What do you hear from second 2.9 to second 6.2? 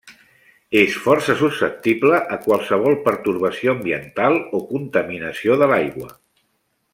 pertorbació ambiental o contaminació de l'aigua.